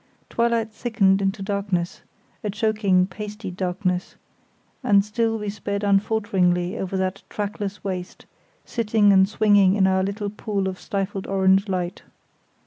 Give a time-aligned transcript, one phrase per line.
[0.31, 8.25] Twilight thickened into darkness—a choking, pasty darkness—and still we sped unfalteringly over that trackless waste,
[8.65, 12.01] sitting and swinging in our little pool of stifled orange light.